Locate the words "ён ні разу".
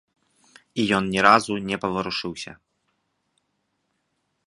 0.99-1.53